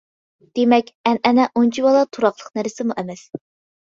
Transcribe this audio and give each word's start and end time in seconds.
دېمەك، 0.59 0.87
ئەنئەنە 1.11 1.45
ئۇنچىۋالا 1.61 2.03
تۇراقلىق 2.17 2.51
نەرسىمۇ 2.61 2.97
ئەمەس. 3.03 3.23